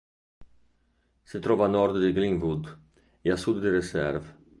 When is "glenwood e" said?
2.11-3.29